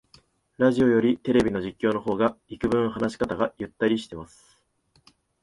[0.57, 4.57] ラジオよりテレビの実況の方がいくぶん話し方がゆったりしてます